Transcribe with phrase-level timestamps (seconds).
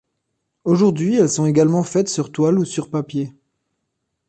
[0.63, 3.35] Aujourd'hui, elles sont également faites sur toile ou sur papier.